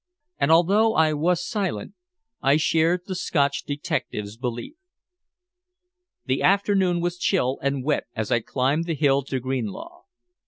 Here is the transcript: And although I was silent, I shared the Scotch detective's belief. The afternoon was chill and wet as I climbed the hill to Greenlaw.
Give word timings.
And 0.39 0.49
although 0.51 0.95
I 0.95 1.13
was 1.13 1.45
silent, 1.45 1.93
I 2.41 2.57
shared 2.57 3.01
the 3.05 3.13
Scotch 3.13 3.63
detective's 3.65 4.35
belief. 4.35 4.73
The 6.25 6.41
afternoon 6.41 7.01
was 7.01 7.19
chill 7.19 7.59
and 7.61 7.83
wet 7.83 8.05
as 8.15 8.31
I 8.31 8.39
climbed 8.39 8.85
the 8.85 8.95
hill 8.95 9.21
to 9.25 9.39
Greenlaw. 9.39 10.01